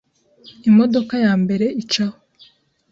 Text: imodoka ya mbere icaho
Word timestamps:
imodoka 0.69 1.13
ya 1.25 1.33
mbere 1.43 1.65
icaho 1.81 2.17